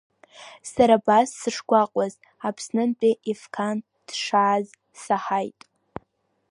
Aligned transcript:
Сара 0.71 0.95
абас 0.99 1.27
сышгәаҟуаз, 1.39 2.13
Аԥснынтәи 2.47 3.13
Ефқан 3.31 3.77
дшааз 4.07 4.65
саҳаит. 5.01 5.61